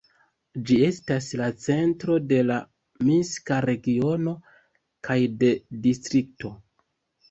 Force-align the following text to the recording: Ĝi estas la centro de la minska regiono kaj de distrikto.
Ĝi 0.69 0.77
estas 0.87 1.27
la 1.41 1.49
centro 1.65 2.17
de 2.33 2.41
la 2.49 2.59
minska 3.11 3.63
regiono 3.69 4.37
kaj 5.11 5.23
de 5.47 5.57
distrikto. 5.89 6.57